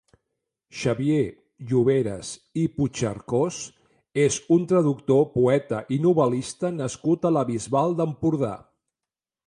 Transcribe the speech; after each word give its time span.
Xavier 0.77 1.25
Lloveras 1.71 2.31
i 2.63 2.63
Puchercós 2.79 3.61
és 4.25 4.41
un 4.59 4.67
traductor, 4.75 5.23
poeta 5.37 5.85
i 5.99 6.03
novel·lista 6.11 6.75
nascut 6.83 7.29
a 7.31 7.37
la 7.39 7.49
Bisbal 7.53 7.99
d'Empordà. 8.03 8.55